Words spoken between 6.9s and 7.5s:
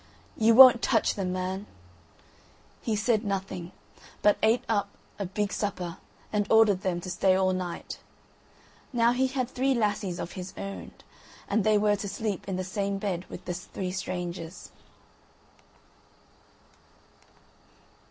to stay